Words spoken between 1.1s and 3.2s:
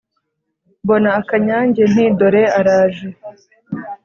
akanyange nti" dore araje"